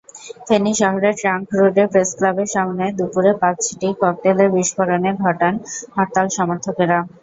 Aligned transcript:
ফেনী 0.47 0.73
শহরের 0.79 1.15
ট্রাংক 1.19 1.45
রোডে 1.57 1.83
প্রেসক্লাবের 1.91 2.49
সামনে 2.55 2.85
দুপুরে 2.97 3.31
পাঁচটি 3.41 3.87
ককটেলের 4.01 4.49
বিস্ফোরণ 4.55 5.03
ঘটান 5.23 5.53
হরতাল-সমর্থকেরা। 5.95 6.99